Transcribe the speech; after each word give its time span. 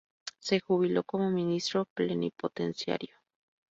Se 0.39 0.59
jubiló 0.59 1.03
como 1.03 1.29
ministro 1.29 1.85
plenipotenciario. 1.93 3.13